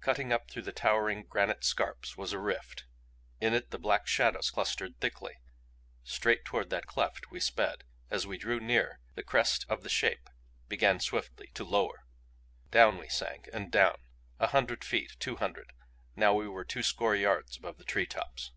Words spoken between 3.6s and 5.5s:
the black shadows clustered thickly.